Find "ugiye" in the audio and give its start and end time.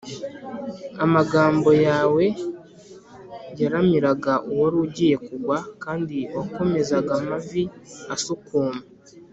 4.85-5.15